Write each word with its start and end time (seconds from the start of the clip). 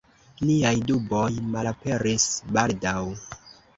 Niaj 0.49 0.71
duboj 0.91 1.29
malaperis 1.55 2.27
baldaŭ. 2.57 2.99